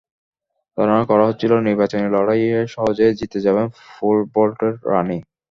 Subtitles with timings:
[0.77, 3.65] ধারণা করা হচ্ছিল, নির্বাচনী লড়াইয়ে সহজেই জিতে যাবেন
[3.95, 5.17] পোল ভল্টের রানি।